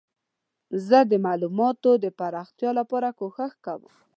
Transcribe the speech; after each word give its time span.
زه 0.87 0.99
د 1.11 1.13
معلوماتو 1.25 1.91
د 2.03 2.05
پراختیا 2.19 2.71
لپاره 2.79 3.09
کوښښ 3.19 3.53
کوم. 3.65 3.93